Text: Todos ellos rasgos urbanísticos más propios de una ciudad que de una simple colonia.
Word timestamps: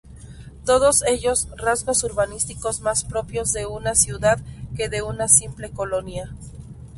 Todos 0.65 1.03
ellos 1.05 1.47
rasgos 1.57 2.03
urbanísticos 2.03 2.81
más 2.81 3.03
propios 3.05 3.53
de 3.53 3.67
una 3.67 3.93
ciudad 3.93 4.39
que 4.75 4.89
de 4.89 5.03
una 5.03 5.27
simple 5.27 5.69
colonia. 5.69 6.33